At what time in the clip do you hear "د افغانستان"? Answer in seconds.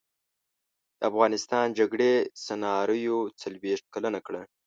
0.99-1.65